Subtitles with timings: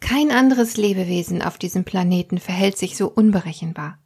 [0.00, 3.98] Kein anderes Lebewesen auf diesem Planeten verhält sich so unberechenbar.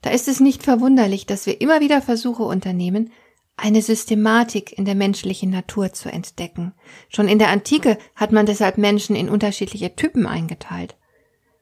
[0.00, 3.12] Da ist es nicht verwunderlich, dass wir immer wieder Versuche unternehmen,
[3.56, 6.74] eine Systematik in der menschlichen Natur zu entdecken.
[7.08, 10.96] Schon in der Antike hat man deshalb Menschen in unterschiedliche Typen eingeteilt.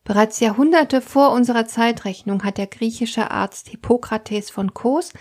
[0.03, 5.12] Bereits Jahrhunderte vor unserer Zeitrechnung hat der griechische Arzt Hippokrates von Kos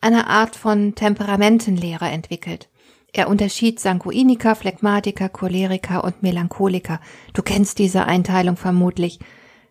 [0.00, 2.68] eine Art von Temperamentenlehre entwickelt.
[3.12, 7.00] Er unterschied Sanguiniker, Phlegmatiker, Choleriker und Melancholiker.
[7.32, 9.18] Du kennst diese Einteilung vermutlich,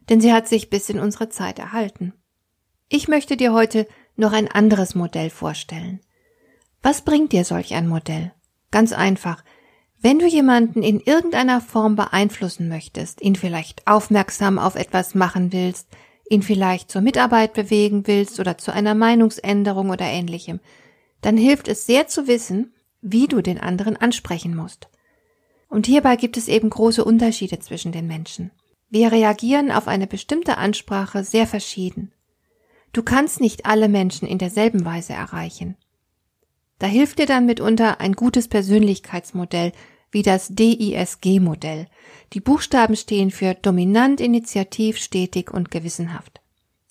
[0.09, 2.13] denn sie hat sich bis in unsere Zeit erhalten.
[2.89, 5.99] Ich möchte dir heute noch ein anderes Modell vorstellen.
[6.81, 8.31] Was bringt dir solch ein Modell?
[8.71, 9.43] Ganz einfach.
[9.99, 15.87] Wenn du jemanden in irgendeiner Form beeinflussen möchtest, ihn vielleicht aufmerksam auf etwas machen willst,
[16.29, 20.59] ihn vielleicht zur Mitarbeit bewegen willst oder zu einer Meinungsänderung oder ähnlichem,
[21.21, 22.73] dann hilft es sehr zu wissen,
[23.11, 24.89] wie du den anderen ansprechen musst.
[25.69, 28.51] Und hierbei gibt es eben große Unterschiede zwischen den Menschen.
[28.89, 32.13] Wir reagieren auf eine bestimmte Ansprache sehr verschieden.
[32.93, 35.75] Du kannst nicht alle Menschen in derselben Weise erreichen.
[36.79, 39.71] Da hilft dir dann mitunter ein gutes Persönlichkeitsmodell
[40.11, 41.87] wie das DISG-Modell.
[42.33, 46.39] Die Buchstaben stehen für dominant, initiativ, stetig und gewissenhaft.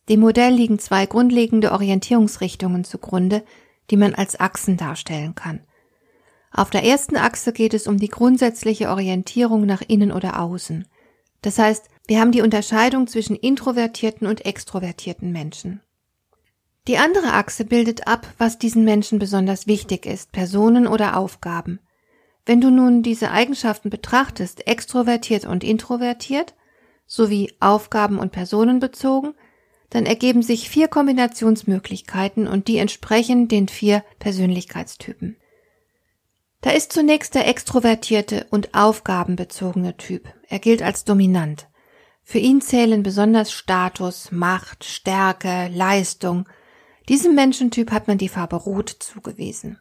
[0.09, 3.43] Dem Modell liegen zwei grundlegende Orientierungsrichtungen zugrunde,
[3.91, 5.61] die man als Achsen darstellen kann.
[6.57, 10.89] Auf der ersten Achse geht es um die grundsätzliche Orientierung nach innen oder außen.
[11.43, 15.83] Das heißt, wir haben die Unterscheidung zwischen introvertierten und extrovertierten Menschen.
[16.89, 21.79] Die andere Achse bildet ab, was diesen Menschen besonders wichtig ist, Personen oder Aufgaben.
[22.47, 26.55] Wenn du nun diese Eigenschaften betrachtest, extrovertiert und introvertiert,
[27.07, 29.35] sowie Aufgaben und Personen bezogen,
[29.91, 35.37] dann ergeben sich vier Kombinationsmöglichkeiten und die entsprechen den vier Persönlichkeitstypen.
[36.61, 40.33] Da ist zunächst der extrovertierte und aufgabenbezogene Typ.
[40.49, 41.69] Er gilt als dominant.
[42.23, 46.49] Für ihn zählen besonders Status, Macht, Stärke, Leistung.
[47.09, 49.79] Diesem Menschentyp hat man die Farbe Rot zugewiesen.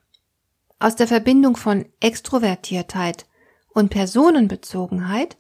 [0.78, 3.26] Aus der Verbindung von Extrovertiertheit
[3.74, 5.38] und Personenbezogenheit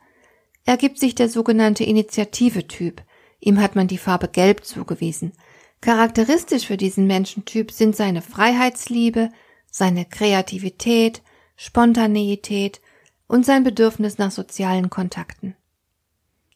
[0.65, 3.03] ergibt sich der sogenannte Initiative-Typ.
[3.39, 5.33] Ihm hat man die Farbe Gelb zugewiesen.
[5.81, 9.29] Charakteristisch für diesen Menschentyp sind seine Freiheitsliebe,
[9.77, 11.21] seine Kreativität,
[11.57, 12.79] Spontaneität
[13.27, 15.53] und sein Bedürfnis nach sozialen Kontakten.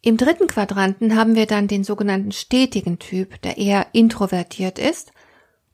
[0.01, 5.11] Im dritten Quadranten haben wir dann den sogenannten stetigen Typ, der eher introvertiert ist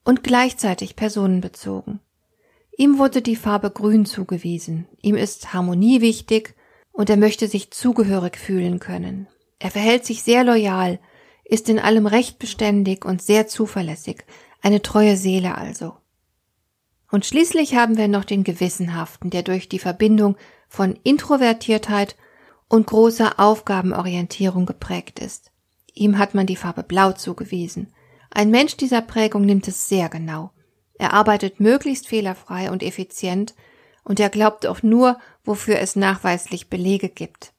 [0.03, 1.99] und gleichzeitig personenbezogen.
[2.79, 4.87] Ihm wurde die Farbe Grün zugewiesen.
[5.03, 6.55] Ihm ist Harmonie wichtig
[6.93, 9.27] und er möchte sich zugehörig fühlen können.
[9.59, 10.99] Er verhält sich sehr loyal,
[11.43, 14.25] ist in allem recht beständig und sehr zuverlässig,
[14.63, 15.93] eine treue Seele also.
[17.15, 20.35] Und schließlich haben wir noch den Gewissenhaften, der durch die Verbindung
[20.67, 22.17] von Introvertiertheit
[22.67, 25.53] und großer Aufgabenorientierung geprägt ist.
[25.93, 27.93] Ihm hat man die Farbe Blau zugewiesen.
[28.31, 30.51] Ein Mensch dieser Prägung nimmt es sehr genau.
[30.95, 33.55] Er arbeitet möglichst fehlerfrei und effizient
[34.03, 37.53] und er glaubt auch nur, wofür es nachweislich Belege gibt.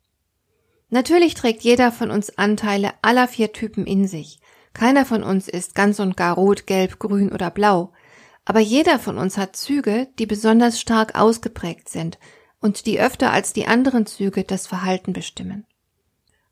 [0.91, 4.39] Natürlich trägt jeder von uns Anteile aller vier Typen in sich.
[4.75, 7.95] Keiner von uns ist ganz und gar rot, gelb, grün oder blau.
[8.47, 12.19] Aber jeder von uns hat Züge, die besonders stark ausgeprägt sind
[12.61, 15.67] und die öfter als die anderen Züge das Verhalten bestimmen.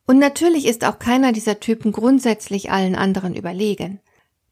[0.06, 4.00] Und natürlich ist auch keiner dieser Typen grundsätzlich allen anderen überlegen.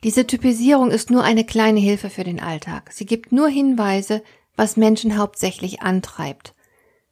[0.04, 2.90] Diese Typisierung ist nur eine kleine Hilfe für den Alltag.
[2.92, 4.22] Sie gibt nur Hinweise,
[4.56, 6.54] was Menschen hauptsächlich antreibt.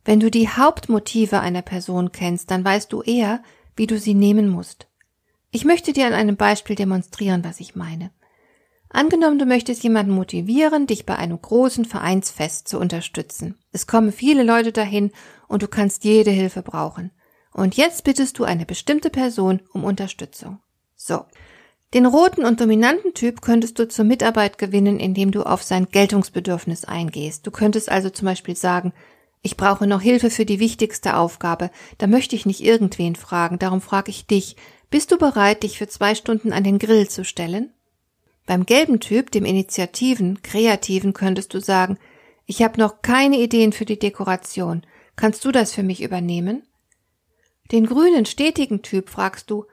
[0.04, 3.42] Wenn du die Hauptmotive einer Person kennst, dann weißt du eher,
[3.76, 4.86] wie du sie nehmen musst.
[5.50, 8.10] Ich möchte dir an einem Beispiel demonstrieren, was ich meine.
[8.92, 13.56] Angenommen, du möchtest jemanden motivieren, dich bei einem großen Vereinsfest zu unterstützen.
[13.70, 15.12] Es kommen viele Leute dahin
[15.46, 17.12] und du kannst jede Hilfe brauchen.
[17.52, 20.58] Und jetzt bittest du eine bestimmte Person um Unterstützung.
[20.96, 21.24] So.
[21.94, 26.84] Den roten und dominanten Typ könntest du zur Mitarbeit gewinnen, indem du auf sein Geltungsbedürfnis
[26.84, 27.46] eingehst.
[27.46, 28.92] Du könntest also zum Beispiel sagen,
[29.42, 31.70] ich brauche noch Hilfe für die wichtigste Aufgabe.
[31.98, 34.56] Da möchte ich nicht irgendwen fragen, darum frage ich dich.
[34.90, 37.72] Bist du bereit, dich für zwei Stunden an den Grill zu stellen?
[38.50, 41.98] Beim gelben Typ, dem Initiativen, Kreativen, könntest du sagen,
[42.46, 44.84] ich habe noch keine Ideen für die Dekoration.
[45.14, 46.64] Kannst du das für mich übernehmen?
[47.70, 49.66] Den grünen, stetigen Typ fragst du,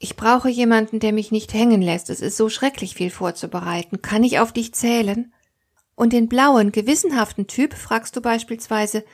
[0.00, 2.10] Ich brauche jemanden, der mich nicht hängen lässt.
[2.10, 4.02] Es ist so schrecklich viel vorzubereiten.
[4.02, 5.32] Kann ich auf dich zählen?
[5.94, 9.04] Und den blauen, gewissenhaften Typ fragst du beispielsweise,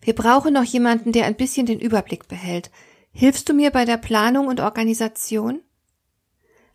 [0.00, 2.72] wir brauchen noch jemanden, der ein bisschen den Überblick behält.
[3.12, 5.60] Hilfst du mir bei der Planung und Organisation?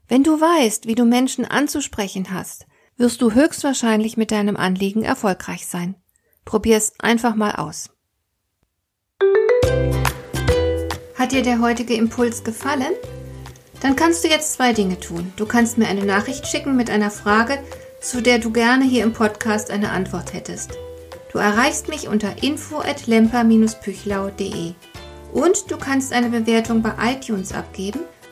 [0.09, 2.65] Wenn du weißt, wie du Menschen anzusprechen hast,
[2.97, 5.93] wirst du höchstwahrscheinlich mit deinem Anliegen erfolgreich sein.
[6.45, 7.91] Probier's einfach mal aus.
[11.13, 12.93] Hat dir der heutige Impuls gefallen?
[13.81, 15.31] Dann kannst du jetzt zwei Dinge tun.
[15.35, 17.63] Du kannst mir eine Nachricht schicken mit einer Frage,
[18.01, 20.71] zu der du gerne hier im Podcast eine Antwort hättest.
[21.31, 24.73] Du erreichst mich unter info@lemper-püchlau.de.
[25.33, 27.99] Und du kannst eine Bewertung bei iTunes abgeben,